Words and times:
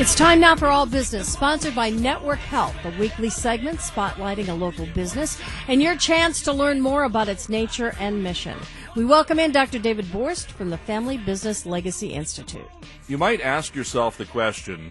It's 0.00 0.14
time 0.14 0.40
now 0.40 0.56
for 0.56 0.68
All 0.68 0.86
Business, 0.86 1.30
sponsored 1.30 1.74
by 1.74 1.90
Network 1.90 2.38
Health, 2.38 2.74
a 2.86 2.98
weekly 2.98 3.28
segment 3.28 3.80
spotlighting 3.80 4.48
a 4.48 4.54
local 4.54 4.86
business 4.86 5.38
and 5.68 5.82
your 5.82 5.94
chance 5.94 6.40
to 6.44 6.54
learn 6.54 6.80
more 6.80 7.04
about 7.04 7.28
its 7.28 7.50
nature 7.50 7.94
and 8.00 8.22
mission. 8.22 8.56
We 8.96 9.04
welcome 9.04 9.38
in 9.38 9.52
Dr. 9.52 9.78
David 9.78 10.06
Borst 10.06 10.52
from 10.52 10.70
the 10.70 10.78
Family 10.78 11.18
Business 11.18 11.66
Legacy 11.66 12.14
Institute. 12.14 12.66
You 13.08 13.18
might 13.18 13.42
ask 13.42 13.74
yourself 13.74 14.16
the 14.16 14.24
question 14.24 14.90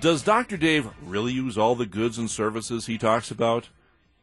Does 0.00 0.22
Dr. 0.24 0.56
Dave 0.56 0.88
really 1.04 1.32
use 1.32 1.56
all 1.56 1.76
the 1.76 1.86
goods 1.86 2.18
and 2.18 2.28
services 2.28 2.86
he 2.86 2.98
talks 2.98 3.30
about? 3.30 3.68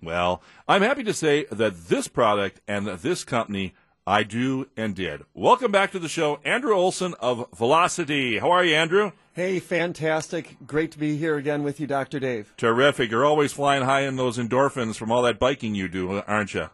Well, 0.03 0.41
I'm 0.67 0.81
happy 0.81 1.05
to 1.05 1.13
say 1.13 1.45
that 1.49 1.87
this 1.87 2.09
product 2.09 2.59
and 2.67 2.87
this 2.87 3.23
company 3.23 3.73
I 4.05 4.23
do 4.23 4.67
and 4.75 4.93
did. 4.93 5.23
Welcome 5.33 5.71
back 5.71 5.93
to 5.93 5.99
the 5.99 6.09
show, 6.09 6.41
Andrew 6.43 6.75
Ohlsson 6.75 7.13
of 7.21 7.49
VeloCity. 7.51 8.41
How 8.41 8.51
are 8.51 8.65
you, 8.65 8.75
Andrew? 8.75 9.13
Hey, 9.35 9.59
fantastic. 9.59 10.55
Great 10.65 10.93
to 10.93 10.97
be 10.97 11.17
here 11.17 11.35
again 11.35 11.63
with 11.63 11.81
you, 11.81 11.87
Dr. 11.87 12.21
Dave. 12.21 12.53
Terrific. 12.55 13.11
You're 13.11 13.25
always 13.25 13.51
flying 13.51 13.83
high 13.83 14.03
in 14.03 14.15
those 14.15 14.37
endorphins 14.37 14.95
from 14.95 15.11
all 15.11 15.23
that 15.23 15.39
biking 15.39 15.75
you 15.75 15.89
do, 15.89 16.23
aren't 16.25 16.53
you? 16.53 16.69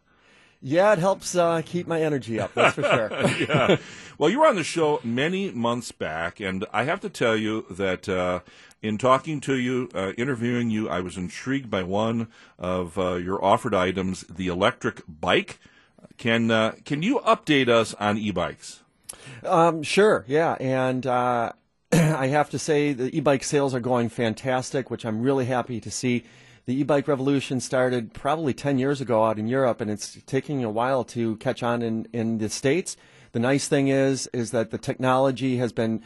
Yeah, 0.61 0.93
it 0.93 0.99
helps 0.99 1.35
uh, 1.35 1.63
keep 1.65 1.87
my 1.87 2.03
energy 2.03 2.39
up, 2.39 2.53
that's 2.53 2.75
for 2.75 2.83
sure. 2.83 3.09
yeah. 3.39 3.77
Well, 4.19 4.29
you 4.29 4.41
were 4.41 4.45
on 4.45 4.57
the 4.57 4.63
show 4.63 4.99
many 5.03 5.49
months 5.49 5.91
back, 5.91 6.39
and 6.39 6.63
I 6.71 6.83
have 6.83 6.99
to 6.99 7.09
tell 7.09 7.35
you 7.35 7.65
that 7.71 8.07
uh, 8.07 8.41
in 8.83 8.99
talking 8.99 9.41
to 9.41 9.57
you, 9.57 9.89
uh, 9.95 10.11
interviewing 10.11 10.69
you, 10.69 10.87
I 10.87 10.99
was 10.99 11.17
intrigued 11.17 11.71
by 11.71 11.81
one 11.81 12.27
of 12.59 12.95
uh, 12.95 13.15
your 13.15 13.43
offered 13.43 13.73
items, 13.73 14.21
the 14.29 14.49
electric 14.49 15.01
bike. 15.07 15.57
Can 16.19 16.51
uh, 16.51 16.73
can 16.85 17.01
you 17.01 17.21
update 17.21 17.69
us 17.69 17.95
on 17.95 18.19
e-bikes? 18.19 18.83
Um, 19.43 19.81
sure, 19.81 20.25
yeah, 20.27 20.57
and 20.59 21.07
uh, 21.07 21.53
I 21.93 22.27
have 22.27 22.49
to 22.51 22.59
say 22.59 22.93
the 22.93 23.15
e-bike 23.15 23.43
sales 23.43 23.75
are 23.75 23.79
going 23.79 24.09
fantastic, 24.09 24.89
which 24.89 25.05
I'm 25.05 25.21
really 25.21 25.45
happy 25.45 25.81
to 25.81 25.91
see. 25.91 26.23
The 26.65 26.79
e-bike 26.79 27.07
revolution 27.07 27.59
started 27.59 28.13
probably 28.13 28.53
10 28.53 28.77
years 28.77 29.01
ago 29.01 29.25
out 29.25 29.37
in 29.37 29.47
Europe, 29.47 29.81
and 29.81 29.91
it's 29.91 30.17
taking 30.25 30.63
a 30.63 30.69
while 30.69 31.03
to 31.05 31.35
catch 31.37 31.63
on 31.63 31.81
in, 31.81 32.07
in 32.13 32.37
the 32.37 32.49
states. 32.49 32.95
The 33.33 33.39
nice 33.39 33.67
thing 33.67 33.87
is 33.87 34.27
is 34.27 34.51
that 34.51 34.71
the 34.71 34.77
technology 34.77 35.57
has 35.57 35.71
been 35.71 36.01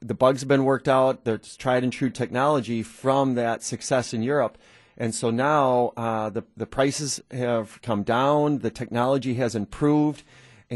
the 0.00 0.14
bugs 0.14 0.42
have 0.42 0.48
been 0.48 0.64
worked 0.64 0.88
out. 0.88 1.24
There's 1.24 1.56
tried 1.56 1.82
and 1.82 1.92
true 1.92 2.10
technology 2.10 2.82
from 2.82 3.34
that 3.34 3.62
success 3.62 4.12
in 4.12 4.22
Europe. 4.22 4.58
And 4.96 5.14
so 5.14 5.30
now 5.30 5.92
uh, 5.96 6.30
the, 6.30 6.44
the 6.56 6.66
prices 6.66 7.20
have 7.30 7.80
come 7.82 8.02
down, 8.02 8.58
the 8.58 8.70
technology 8.70 9.34
has 9.34 9.54
improved, 9.54 10.22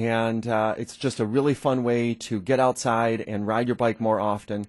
and 0.04 0.46
uh, 0.46 0.74
it's 0.78 0.96
just 0.96 1.20
a 1.20 1.26
really 1.26 1.54
fun 1.54 1.84
way 1.84 2.14
to 2.14 2.40
get 2.40 2.60
outside 2.60 3.20
and 3.22 3.46
ride 3.46 3.68
your 3.68 3.74
bike 3.74 4.00
more 4.00 4.20
often. 4.20 4.66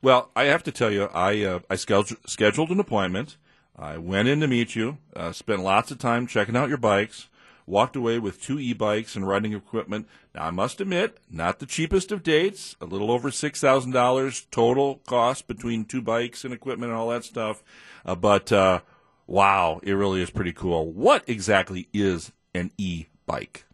Well, 0.00 0.30
I 0.36 0.44
have 0.44 0.62
to 0.64 0.72
tell 0.72 0.90
you, 0.90 1.04
I, 1.12 1.42
uh, 1.42 1.60
I 1.68 1.74
scheduled 1.74 2.70
an 2.70 2.80
appointment. 2.80 3.36
I 3.76 3.98
went 3.98 4.28
in 4.28 4.40
to 4.40 4.46
meet 4.46 4.76
you, 4.76 4.98
uh, 5.14 5.32
spent 5.32 5.62
lots 5.62 5.90
of 5.90 5.98
time 5.98 6.26
checking 6.26 6.56
out 6.56 6.68
your 6.68 6.78
bikes 6.78 7.28
walked 7.68 7.94
away 7.94 8.18
with 8.18 8.42
two 8.42 8.58
e-bikes 8.58 9.14
and 9.14 9.28
riding 9.28 9.52
equipment. 9.52 10.08
Now, 10.34 10.44
I 10.44 10.50
must 10.50 10.80
admit, 10.80 11.18
not 11.30 11.58
the 11.58 11.66
cheapest 11.66 12.10
of 12.10 12.22
dates, 12.22 12.74
a 12.80 12.86
little 12.86 13.10
over 13.10 13.30
$6,000 13.30 14.46
total 14.50 14.96
cost 15.06 15.46
between 15.46 15.84
two 15.84 16.02
bikes 16.02 16.44
and 16.44 16.54
equipment 16.54 16.90
and 16.90 16.98
all 16.98 17.10
that 17.10 17.24
stuff. 17.24 17.62
Uh, 18.04 18.14
but 18.14 18.50
uh, 18.50 18.80
wow, 19.26 19.80
it 19.82 19.92
really 19.92 20.22
is 20.22 20.30
pretty 20.30 20.52
cool. 20.52 20.90
What 20.90 21.22
exactly 21.28 21.88
is 21.92 22.32
an 22.54 22.72
e-bike? 22.78 23.64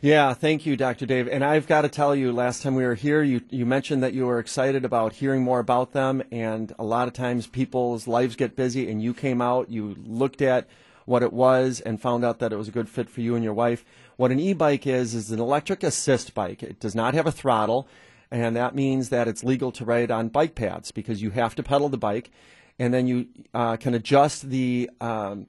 Yeah, 0.00 0.34
thank 0.34 0.66
you, 0.66 0.76
Dr. 0.76 1.06
Dave. 1.06 1.28
And 1.28 1.44
I've 1.44 1.66
got 1.66 1.82
to 1.82 1.88
tell 1.88 2.14
you, 2.14 2.32
last 2.32 2.62
time 2.62 2.74
we 2.74 2.84
were 2.84 2.94
here, 2.94 3.22
you, 3.22 3.40
you 3.50 3.66
mentioned 3.66 4.02
that 4.02 4.14
you 4.14 4.26
were 4.26 4.38
excited 4.38 4.84
about 4.84 5.14
hearing 5.14 5.42
more 5.42 5.58
about 5.58 5.92
them. 5.92 6.22
And 6.30 6.72
a 6.78 6.84
lot 6.84 7.08
of 7.08 7.14
times 7.14 7.46
people's 7.46 8.06
lives 8.06 8.36
get 8.36 8.56
busy, 8.56 8.90
and 8.90 9.02
you 9.02 9.14
came 9.14 9.40
out, 9.40 9.70
you 9.70 9.96
looked 10.06 10.42
at 10.42 10.68
what 11.06 11.22
it 11.22 11.32
was 11.32 11.80
and 11.80 12.00
found 12.00 12.24
out 12.24 12.38
that 12.38 12.52
it 12.52 12.56
was 12.56 12.68
a 12.68 12.72
good 12.72 12.88
fit 12.88 13.10
for 13.10 13.20
you 13.20 13.34
and 13.34 13.44
your 13.44 13.54
wife. 13.54 13.84
What 14.16 14.30
an 14.30 14.40
e-bike 14.40 14.86
is 14.86 15.14
is 15.14 15.30
an 15.30 15.40
electric 15.40 15.82
assist 15.82 16.34
bike. 16.34 16.62
It 16.62 16.80
does 16.80 16.94
not 16.94 17.14
have 17.14 17.26
a 17.26 17.32
throttle, 17.32 17.88
and 18.30 18.56
that 18.56 18.74
means 18.74 19.08
that 19.10 19.28
it's 19.28 19.44
legal 19.44 19.72
to 19.72 19.84
ride 19.84 20.10
on 20.10 20.28
bike 20.28 20.54
paths 20.54 20.90
because 20.90 21.22
you 21.22 21.30
have 21.30 21.54
to 21.56 21.62
pedal 21.62 21.88
the 21.88 21.98
bike, 21.98 22.30
and 22.78 22.94
then 22.94 23.06
you 23.06 23.26
uh, 23.52 23.76
can 23.76 23.94
adjust 23.94 24.48
the 24.50 24.90
um, 25.00 25.46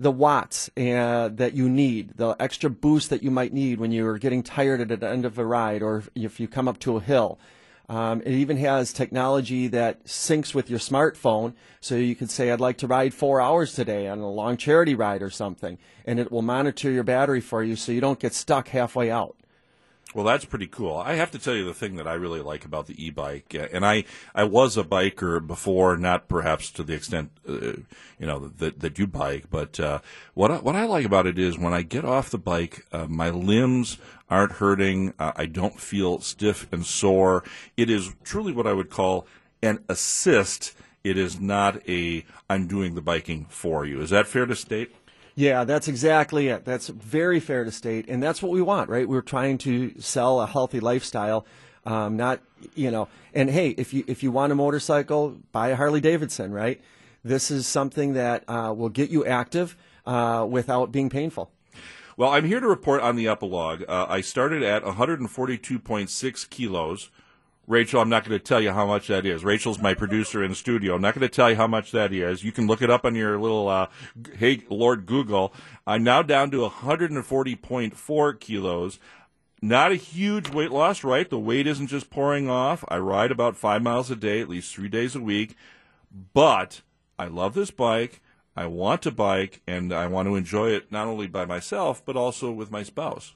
the 0.00 0.10
watts 0.10 0.70
uh, 0.78 1.28
that 1.28 1.52
you 1.52 1.68
need, 1.68 2.16
the 2.16 2.34
extra 2.40 2.70
boost 2.70 3.10
that 3.10 3.22
you 3.22 3.30
might 3.30 3.52
need 3.52 3.78
when 3.78 3.92
you're 3.92 4.16
getting 4.16 4.42
tired 4.42 4.80
at 4.90 5.00
the 5.00 5.08
end 5.08 5.26
of 5.26 5.38
a 5.38 5.44
ride, 5.44 5.82
or 5.82 6.04
if 6.14 6.40
you 6.40 6.48
come 6.48 6.66
up 6.66 6.78
to 6.80 6.96
a 6.96 7.00
hill. 7.00 7.38
Um, 7.86 8.22
it 8.24 8.32
even 8.32 8.56
has 8.56 8.92
technology 8.92 9.66
that 9.68 10.04
syncs 10.04 10.54
with 10.54 10.70
your 10.70 10.78
smartphone, 10.78 11.54
so 11.80 11.96
you 11.96 12.14
can 12.14 12.28
say, 12.28 12.50
"I'd 12.50 12.60
like 12.60 12.78
to 12.78 12.86
ride 12.86 13.12
four 13.12 13.40
hours 13.40 13.74
today 13.74 14.06
on 14.06 14.20
a 14.20 14.30
long 14.30 14.56
charity 14.56 14.94
ride 14.94 15.22
or 15.22 15.30
something," 15.30 15.76
and 16.06 16.18
it 16.18 16.30
will 16.32 16.40
monitor 16.42 16.90
your 16.90 17.02
battery 17.02 17.40
for 17.40 17.62
you, 17.62 17.76
so 17.76 17.92
you 17.92 18.00
don't 18.00 18.20
get 18.20 18.32
stuck 18.32 18.68
halfway 18.68 19.10
out. 19.10 19.36
Well, 20.12 20.24
that's 20.24 20.44
pretty 20.44 20.66
cool. 20.66 20.96
I 20.96 21.14
have 21.14 21.30
to 21.30 21.38
tell 21.38 21.54
you 21.54 21.64
the 21.64 21.74
thing 21.74 21.94
that 21.96 22.08
I 22.08 22.14
really 22.14 22.40
like 22.40 22.64
about 22.64 22.88
the 22.88 23.04
e-bike, 23.04 23.54
uh, 23.54 23.68
and 23.72 23.86
I 23.86 24.04
I 24.34 24.42
was 24.42 24.76
a 24.76 24.82
biker 24.82 25.44
before, 25.46 25.96
not 25.96 26.26
perhaps 26.26 26.70
to 26.72 26.82
the 26.82 26.94
extent 26.94 27.30
uh, 27.48 27.76
you 28.18 28.26
know 28.26 28.48
that 28.58 28.80
that 28.80 28.98
you 28.98 29.06
bike, 29.06 29.44
but 29.50 29.78
uh, 29.78 30.00
what 30.34 30.50
I, 30.50 30.56
what 30.56 30.74
I 30.74 30.84
like 30.84 31.06
about 31.06 31.28
it 31.28 31.38
is 31.38 31.56
when 31.56 31.72
I 31.72 31.82
get 31.82 32.04
off 32.04 32.30
the 32.30 32.38
bike, 32.38 32.84
uh, 32.90 33.06
my 33.06 33.30
limbs 33.30 33.98
aren't 34.28 34.52
hurting. 34.52 35.14
Uh, 35.16 35.30
I 35.36 35.46
don't 35.46 35.78
feel 35.78 36.20
stiff 36.20 36.66
and 36.72 36.84
sore. 36.84 37.44
It 37.76 37.88
is 37.88 38.12
truly 38.24 38.52
what 38.52 38.66
I 38.66 38.72
would 38.72 38.90
call 38.90 39.28
an 39.62 39.84
assist. 39.88 40.74
It 41.04 41.18
is 41.18 41.40
not 41.40 41.88
a 41.88 42.24
I'm 42.48 42.66
doing 42.66 42.96
the 42.96 43.00
biking 43.00 43.46
for 43.48 43.86
you. 43.86 44.00
Is 44.00 44.10
that 44.10 44.26
fair 44.26 44.46
to 44.46 44.56
state? 44.56 44.92
Yeah, 45.34 45.64
that's 45.64 45.88
exactly 45.88 46.48
it. 46.48 46.64
That's 46.64 46.88
very 46.88 47.40
fair 47.40 47.64
to 47.64 47.70
state, 47.70 48.08
and 48.08 48.22
that's 48.22 48.42
what 48.42 48.52
we 48.52 48.62
want, 48.62 48.90
right? 48.90 49.08
We're 49.08 49.22
trying 49.22 49.58
to 49.58 49.98
sell 50.00 50.40
a 50.40 50.46
healthy 50.46 50.80
lifestyle, 50.80 51.46
um, 51.86 52.16
not 52.16 52.40
you 52.74 52.90
know. 52.90 53.08
And 53.32 53.50
hey, 53.50 53.70
if 53.70 53.94
you 53.94 54.04
if 54.06 54.22
you 54.22 54.32
want 54.32 54.52
a 54.52 54.54
motorcycle, 54.54 55.38
buy 55.52 55.68
a 55.68 55.76
Harley 55.76 56.00
Davidson, 56.00 56.52
right? 56.52 56.80
This 57.24 57.50
is 57.50 57.66
something 57.66 58.14
that 58.14 58.44
uh, 58.48 58.74
will 58.76 58.88
get 58.88 59.10
you 59.10 59.24
active 59.24 59.76
uh, 60.06 60.46
without 60.48 60.90
being 60.90 61.10
painful. 61.10 61.50
Well, 62.16 62.30
I'm 62.30 62.44
here 62.44 62.60
to 62.60 62.66
report 62.66 63.02
on 63.02 63.16
the 63.16 63.28
epilogue. 63.28 63.84
Uh, 63.88 64.06
I 64.08 64.20
started 64.20 64.62
at 64.62 64.82
142.6 64.82 66.50
kilos 66.50 67.10
Rachel, 67.70 68.00
I'm 68.00 68.08
not 68.08 68.24
going 68.24 68.36
to 68.36 68.44
tell 68.44 68.60
you 68.60 68.72
how 68.72 68.84
much 68.84 69.06
that 69.06 69.24
is. 69.24 69.44
Rachel's 69.44 69.78
my 69.78 69.94
producer 69.94 70.42
in 70.42 70.56
studio. 70.56 70.96
I'm 70.96 71.02
not 71.02 71.14
going 71.14 71.22
to 71.22 71.28
tell 71.28 71.50
you 71.50 71.54
how 71.54 71.68
much 71.68 71.92
that 71.92 72.12
is. 72.12 72.42
You 72.42 72.50
can 72.50 72.66
look 72.66 72.82
it 72.82 72.90
up 72.90 73.04
on 73.04 73.14
your 73.14 73.38
little, 73.38 73.68
uh, 73.68 73.86
hey, 74.38 74.64
Lord 74.68 75.06
Google. 75.06 75.54
I'm 75.86 76.02
now 76.02 76.22
down 76.22 76.50
to 76.50 76.68
140.4 76.68 78.40
kilos. 78.40 78.98
Not 79.62 79.92
a 79.92 79.94
huge 79.94 80.50
weight 80.50 80.72
loss, 80.72 81.04
right? 81.04 81.30
The 81.30 81.38
weight 81.38 81.68
isn't 81.68 81.86
just 81.86 82.10
pouring 82.10 82.50
off. 82.50 82.84
I 82.88 82.98
ride 82.98 83.30
about 83.30 83.56
five 83.56 83.82
miles 83.82 84.10
a 84.10 84.16
day, 84.16 84.40
at 84.40 84.48
least 84.48 84.74
three 84.74 84.88
days 84.88 85.14
a 85.14 85.20
week. 85.20 85.54
But 86.34 86.80
I 87.20 87.28
love 87.28 87.54
this 87.54 87.70
bike. 87.70 88.20
I 88.56 88.66
want 88.66 89.02
to 89.02 89.12
bike, 89.12 89.60
and 89.68 89.92
I 89.92 90.08
want 90.08 90.26
to 90.26 90.34
enjoy 90.34 90.70
it 90.70 90.90
not 90.90 91.06
only 91.06 91.28
by 91.28 91.44
myself, 91.44 92.04
but 92.04 92.16
also 92.16 92.50
with 92.50 92.72
my 92.72 92.82
spouse. 92.82 93.34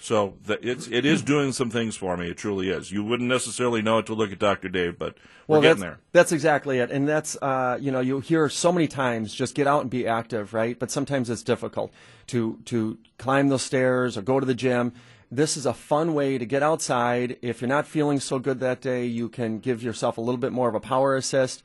So 0.00 0.34
the, 0.44 0.58
it's 0.66 0.88
it 0.88 1.04
is 1.04 1.22
doing 1.22 1.52
some 1.52 1.70
things 1.70 1.96
for 1.96 2.16
me. 2.16 2.30
It 2.30 2.36
truly 2.36 2.70
is. 2.70 2.90
You 2.90 3.04
wouldn't 3.04 3.28
necessarily 3.28 3.82
know 3.82 3.98
it 3.98 4.06
to 4.06 4.14
look 4.14 4.32
at 4.32 4.38
Dr. 4.38 4.68
Dave, 4.68 4.98
but 4.98 5.16
we're 5.46 5.60
getting 5.60 5.80
that's, 5.80 5.80
there. 5.80 5.98
That's 6.12 6.32
exactly 6.32 6.78
it, 6.78 6.90
and 6.90 7.08
that's 7.08 7.36
uh, 7.40 7.78
you 7.80 7.90
know 7.90 8.00
you 8.00 8.20
hear 8.20 8.48
so 8.48 8.72
many 8.72 8.88
times 8.88 9.34
just 9.34 9.54
get 9.54 9.66
out 9.66 9.82
and 9.82 9.90
be 9.90 10.06
active, 10.06 10.54
right? 10.54 10.78
But 10.78 10.90
sometimes 10.90 11.30
it's 11.30 11.42
difficult 11.42 11.92
to 12.28 12.58
to 12.66 12.98
climb 13.18 13.48
those 13.48 13.62
stairs 13.62 14.16
or 14.16 14.22
go 14.22 14.40
to 14.40 14.46
the 14.46 14.54
gym. 14.54 14.92
This 15.30 15.56
is 15.56 15.66
a 15.66 15.74
fun 15.74 16.14
way 16.14 16.38
to 16.38 16.46
get 16.46 16.62
outside. 16.62 17.36
If 17.42 17.60
you're 17.60 17.68
not 17.68 17.86
feeling 17.86 18.20
so 18.20 18.38
good 18.38 18.60
that 18.60 18.80
day, 18.80 19.06
you 19.06 19.28
can 19.28 19.58
give 19.58 19.82
yourself 19.82 20.18
a 20.18 20.20
little 20.20 20.38
bit 20.38 20.52
more 20.52 20.68
of 20.68 20.74
a 20.74 20.80
power 20.80 21.16
assist. 21.16 21.64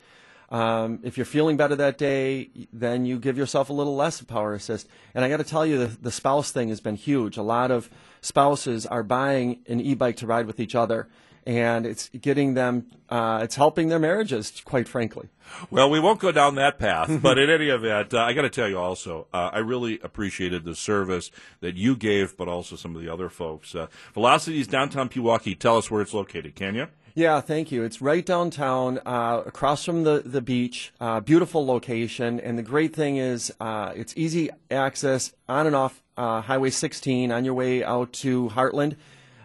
Um, 0.51 0.99
if 1.03 1.17
you're 1.17 1.25
feeling 1.25 1.55
better 1.55 1.77
that 1.77 1.97
day, 1.97 2.49
then 2.73 3.05
you 3.05 3.17
give 3.19 3.37
yourself 3.37 3.69
a 3.69 3.73
little 3.73 3.95
less 3.95 4.21
power 4.21 4.53
assist. 4.53 4.87
And 5.15 5.23
I 5.23 5.29
got 5.29 5.37
to 5.37 5.45
tell 5.45 5.65
you, 5.65 5.77
the, 5.77 5.85
the 5.87 6.11
spouse 6.11 6.51
thing 6.51 6.67
has 6.69 6.81
been 6.81 6.97
huge. 6.97 7.37
A 7.37 7.41
lot 7.41 7.71
of 7.71 7.89
spouses 8.19 8.85
are 8.85 9.01
buying 9.01 9.61
an 9.67 9.79
e-bike 9.79 10.17
to 10.17 10.27
ride 10.27 10.47
with 10.47 10.59
each 10.59 10.75
other 10.75 11.07
and 11.45 11.85
it's 11.85 12.09
getting 12.09 12.53
them 12.53 12.85
uh, 13.09 13.39
it's 13.43 13.55
helping 13.55 13.89
their 13.89 13.99
marriages 13.99 14.61
quite 14.63 14.87
frankly 14.87 15.29
well 15.69 15.89
we 15.89 15.99
won't 15.99 16.19
go 16.19 16.31
down 16.31 16.55
that 16.55 16.77
path 16.77 17.09
but 17.21 17.37
in 17.37 17.49
any 17.49 17.67
event 17.67 18.13
uh, 18.13 18.19
i 18.19 18.33
got 18.33 18.43
to 18.43 18.49
tell 18.49 18.69
you 18.69 18.77
also 18.77 19.27
uh, 19.33 19.49
i 19.51 19.57
really 19.57 19.99
appreciated 20.03 20.63
the 20.63 20.75
service 20.75 21.31
that 21.59 21.75
you 21.75 21.95
gave 21.95 22.37
but 22.37 22.47
also 22.47 22.75
some 22.75 22.95
of 22.95 23.01
the 23.01 23.11
other 23.11 23.29
folks 23.29 23.73
uh, 23.73 23.87
VeloCity's 24.15 24.67
downtown 24.67 25.09
pewaukee 25.09 25.57
tell 25.57 25.77
us 25.77 25.89
where 25.89 26.01
it's 26.01 26.13
located 26.13 26.55
can 26.55 26.75
you 26.75 26.87
yeah, 27.15 27.41
thank 27.41 27.71
you. 27.71 27.83
It's 27.83 28.01
right 28.01 28.25
downtown, 28.25 28.99
uh, 29.05 29.43
across 29.45 29.83
from 29.83 30.03
the, 30.03 30.21
the 30.25 30.41
beach. 30.41 30.93
Uh, 30.99 31.19
beautiful 31.19 31.65
location. 31.65 32.39
And 32.39 32.57
the 32.57 32.63
great 32.63 32.95
thing 32.95 33.17
is 33.17 33.53
uh, 33.59 33.93
it's 33.95 34.13
easy 34.15 34.49
access 34.69 35.33
on 35.49 35.67
and 35.67 35.75
off 35.75 36.01
uh, 36.17 36.41
Highway 36.41 36.69
16 36.69 37.31
on 37.31 37.45
your 37.45 37.53
way 37.53 37.83
out 37.83 38.13
to 38.13 38.49
Hartland. 38.49 38.95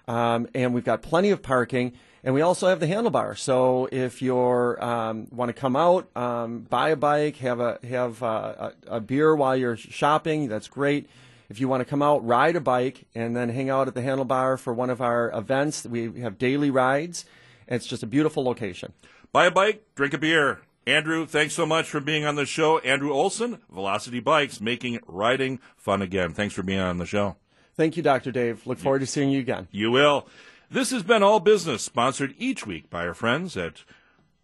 Um, 0.08 0.48
and 0.54 0.74
we've 0.74 0.84
got 0.84 1.02
plenty 1.02 1.30
of 1.30 1.42
parking. 1.42 1.92
And 2.22 2.34
we 2.34 2.40
also 2.40 2.68
have 2.68 2.80
the 2.80 2.86
handlebar. 2.86 3.38
So 3.38 3.88
if 3.92 4.20
you 4.20 4.36
um, 4.36 5.28
want 5.30 5.48
to 5.48 5.52
come 5.52 5.76
out, 5.76 6.08
um, 6.16 6.60
buy 6.60 6.90
a 6.90 6.96
bike, 6.96 7.36
have 7.36 7.60
a 7.60 7.78
have 7.88 8.20
a, 8.20 8.74
a 8.88 9.00
beer 9.00 9.36
while 9.36 9.56
you're 9.56 9.76
shopping, 9.76 10.48
that's 10.48 10.66
great. 10.66 11.08
If 11.48 11.60
you 11.60 11.68
want 11.68 11.82
to 11.82 11.84
come 11.84 12.02
out, 12.02 12.26
ride 12.26 12.56
a 12.56 12.60
bike, 12.60 13.06
and 13.14 13.36
then 13.36 13.48
hang 13.48 13.70
out 13.70 13.86
at 13.86 13.94
the 13.94 14.00
handlebar 14.00 14.58
for 14.58 14.74
one 14.74 14.90
of 14.90 15.00
our 15.00 15.30
events, 15.30 15.84
we 15.84 16.20
have 16.20 16.36
daily 16.38 16.70
rides. 16.70 17.24
It's 17.68 17.86
just 17.86 18.02
a 18.02 18.06
beautiful 18.06 18.44
location. 18.44 18.92
Buy 19.32 19.46
a 19.46 19.50
bike, 19.50 19.84
drink 19.94 20.14
a 20.14 20.18
beer. 20.18 20.60
Andrew, 20.86 21.26
thanks 21.26 21.54
so 21.54 21.66
much 21.66 21.88
for 21.88 22.00
being 22.00 22.24
on 22.24 22.36
the 22.36 22.46
show. 22.46 22.78
Andrew 22.78 23.10
Ohlsson, 23.10 23.58
VeloCity 23.74 24.22
Bikes, 24.22 24.60
making 24.60 25.00
riding 25.06 25.58
fun 25.76 26.00
again. 26.00 26.32
Thanks 26.32 26.54
for 26.54 26.62
being 26.62 26.78
on 26.78 26.98
the 26.98 27.06
show. 27.06 27.36
Thank 27.76 27.96
you, 27.96 28.02
Dr. 28.02 28.30
Dave. 28.30 28.66
Look 28.66 28.78
forward 28.78 29.00
to 29.00 29.06
seeing 29.06 29.30
you 29.30 29.40
again. 29.40 29.66
You 29.72 29.90
will. 29.90 30.28
This 30.70 30.90
has 30.92 31.02
been 31.02 31.22
All 31.22 31.40
Business, 31.40 31.82
sponsored 31.82 32.34
each 32.38 32.66
week 32.66 32.88
by 32.88 33.06
our 33.06 33.14
friends 33.14 33.56
at 33.56 33.84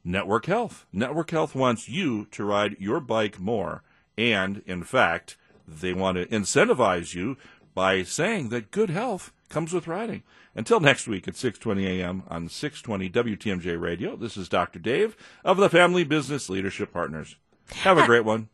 Network 0.05 0.47
Health. 0.47 0.87
Network 0.93 1.31
Health 1.31 1.55
wants 1.55 1.89
you 1.89 2.27
to 2.33 2.45
ride 2.45 2.77
your 2.79 3.01
bike 3.01 3.39
more. 3.39 3.83
And, 4.19 4.63
in 4.67 4.83
fact, 4.83 5.37
they 5.67 5.93
want 5.93 6.19
to 6.19 6.27
incentivize 6.27 7.15
you 7.15 7.37
by 7.75 8.03
saying 8.03 8.49
that 8.51 8.71
good 8.71 8.91
health 8.91 9.33
comes 9.49 9.73
with 9.73 9.87
riding. 9.87 10.23
Until 10.55 10.81
next 10.81 11.09
week 11.09 11.27
at 11.27 11.35
6:20 11.35 11.87
a.m. 11.87 12.25
on 12.29 12.49
620 12.49 13.09
WTMJ 13.11 13.81
Radio. 13.81 14.17
This 14.17 14.37
is 14.37 14.49
Dr. 14.49 14.79
Dave 14.79 15.17
of 15.45 15.57
the 15.57 15.71
Family 15.71 16.05
Business 16.05 16.51
Leadership 16.51 16.93
Partners. 16.93 17.37
Have 17.71 17.99
a 17.99 18.03
ah, 18.03 18.07
great 18.07 18.25
one. 18.25 18.49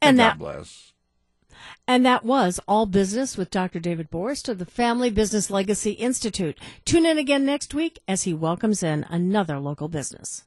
And, 0.00 0.10
and 0.10 0.18
that 0.20 0.38
God 0.38 0.44
bless. 0.44 0.92
And 1.86 2.06
that 2.06 2.24
was 2.24 2.60
All 2.68 2.86
Business 2.86 3.36
with 3.36 3.50
Dr. 3.50 3.80
David 3.80 4.10
Borst 4.10 4.48
of 4.48 4.58
the 4.58 4.66
Family 4.66 5.10
Business 5.10 5.50
Legacy 5.50 5.92
Institute. 5.92 6.58
Tune 6.84 7.04
in 7.04 7.18
again 7.18 7.44
next 7.44 7.74
week 7.74 7.98
as 8.06 8.22
he 8.22 8.32
welcomes 8.32 8.82
in 8.82 9.04
another 9.10 9.58
local 9.58 9.88
business. 9.88 10.44